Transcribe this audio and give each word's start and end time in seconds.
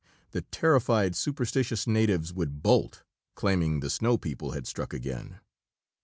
The 0.31 0.41
terrified, 0.41 1.15
superstitious 1.15 1.85
natives 1.85 2.33
would 2.33 2.63
bolt, 2.63 3.03
claiming 3.35 3.81
the 3.81 3.89
"snow 3.91 4.17
people" 4.17 4.53
had 4.53 4.65
struck 4.65 4.95
again. 4.95 5.37